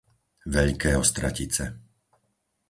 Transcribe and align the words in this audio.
Veľké 0.55 0.91
Ostratice 1.03 1.65